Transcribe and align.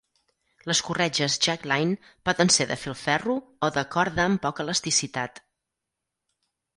Les 0.69 0.79
corretges 0.85 1.35
jackline 1.47 1.99
poden 2.29 2.49
ser 2.55 2.67
de 2.71 2.77
filferro 2.85 3.35
o 3.67 3.69
de 3.75 3.83
corda 3.97 4.25
amb 4.31 4.41
poca 4.47 4.65
elasticitat. 4.65 5.43